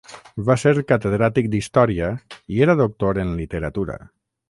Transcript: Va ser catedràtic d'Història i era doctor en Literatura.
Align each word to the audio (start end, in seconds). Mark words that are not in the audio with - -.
Va 0.45 0.55
ser 0.61 0.73
catedràtic 0.91 1.51
d'Història 1.55 2.09
i 2.57 2.67
era 2.69 2.79
doctor 2.83 3.25
en 3.27 3.39
Literatura. 3.45 4.05